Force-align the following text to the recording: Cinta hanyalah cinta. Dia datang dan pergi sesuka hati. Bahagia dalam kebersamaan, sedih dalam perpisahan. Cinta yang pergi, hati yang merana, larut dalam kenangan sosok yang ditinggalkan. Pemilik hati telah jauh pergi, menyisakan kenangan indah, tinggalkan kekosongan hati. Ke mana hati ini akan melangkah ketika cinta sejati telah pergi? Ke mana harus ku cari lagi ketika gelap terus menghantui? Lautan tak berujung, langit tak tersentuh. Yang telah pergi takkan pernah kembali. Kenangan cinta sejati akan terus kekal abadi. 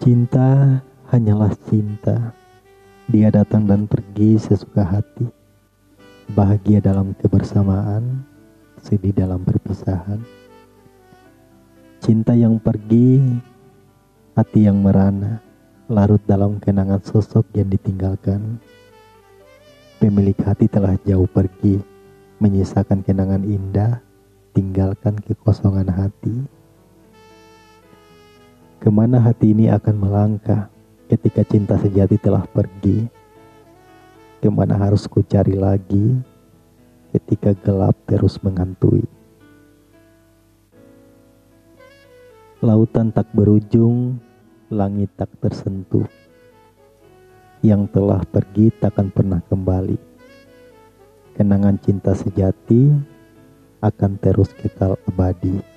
Cinta 0.00 0.80
hanyalah 1.12 1.52
cinta. 1.68 2.32
Dia 3.10 3.28
datang 3.28 3.68
dan 3.68 3.84
pergi 3.84 4.40
sesuka 4.40 4.86
hati. 4.86 5.26
Bahagia 6.32 6.80
dalam 6.80 7.12
kebersamaan, 7.18 8.24
sedih 8.80 9.12
dalam 9.12 9.44
perpisahan. 9.44 10.22
Cinta 12.00 12.32
yang 12.32 12.56
pergi, 12.56 13.20
hati 14.32 14.64
yang 14.64 14.80
merana, 14.80 15.44
larut 15.92 16.22
dalam 16.24 16.56
kenangan 16.56 17.04
sosok 17.04 17.52
yang 17.52 17.68
ditinggalkan. 17.68 18.56
Pemilik 20.00 20.38
hati 20.40 20.72
telah 20.72 20.96
jauh 21.04 21.28
pergi, 21.28 21.78
menyisakan 22.40 23.04
kenangan 23.04 23.44
indah, 23.44 24.00
tinggalkan 24.56 25.20
kekosongan 25.20 25.92
hati. 25.92 26.61
Ke 28.82 28.90
mana 28.90 29.22
hati 29.22 29.54
ini 29.54 29.70
akan 29.70 29.94
melangkah 29.94 30.66
ketika 31.06 31.46
cinta 31.46 31.78
sejati 31.78 32.18
telah 32.18 32.42
pergi? 32.50 33.06
Ke 34.42 34.50
mana 34.50 34.74
harus 34.74 35.06
ku 35.06 35.22
cari 35.22 35.54
lagi 35.54 36.18
ketika 37.14 37.54
gelap 37.62 37.94
terus 38.10 38.42
menghantui? 38.42 39.06
Lautan 42.58 43.14
tak 43.14 43.30
berujung, 43.30 44.18
langit 44.66 45.14
tak 45.14 45.30
tersentuh. 45.38 46.10
Yang 47.62 47.86
telah 47.94 48.26
pergi 48.26 48.74
takkan 48.82 49.14
pernah 49.14 49.38
kembali. 49.46 49.94
Kenangan 51.38 51.78
cinta 51.78 52.18
sejati 52.18 52.90
akan 53.78 54.18
terus 54.18 54.50
kekal 54.58 54.98
abadi. 55.06 55.71